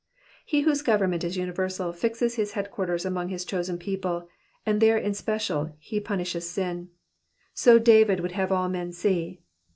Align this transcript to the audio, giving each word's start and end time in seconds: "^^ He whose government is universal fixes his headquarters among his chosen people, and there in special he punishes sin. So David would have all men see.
"^^ 0.17 0.23
He 0.47 0.61
whose 0.61 0.81
government 0.81 1.23
is 1.23 1.37
universal 1.37 1.93
fixes 1.93 2.33
his 2.33 2.53
headquarters 2.53 3.05
among 3.05 3.29
his 3.29 3.45
chosen 3.45 3.77
people, 3.77 4.27
and 4.65 4.81
there 4.81 4.97
in 4.97 5.13
special 5.13 5.75
he 5.77 5.99
punishes 5.99 6.49
sin. 6.49 6.89
So 7.53 7.77
David 7.77 8.19
would 8.19 8.31
have 8.31 8.51
all 8.51 8.67
men 8.67 8.93
see. 8.93 9.41